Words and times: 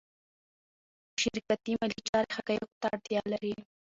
شرکتي 1.21 1.71
مالي 1.79 1.99
چارې 2.09 2.35
حقایقو 2.37 2.77
ته 2.81 2.85
اړتیا 2.93 3.21
لري. 3.31 3.53